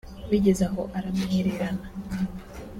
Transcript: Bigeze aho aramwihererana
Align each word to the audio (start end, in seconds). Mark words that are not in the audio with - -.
Bigeze 0.29 0.63
aho 0.69 0.81
aramwihererana 0.97 1.85